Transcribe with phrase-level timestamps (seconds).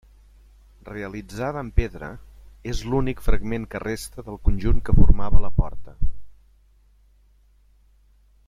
[0.91, 2.07] Realitzada en pedra,
[2.73, 5.97] és l'únic fragment que resta del conjunt que formava la porta.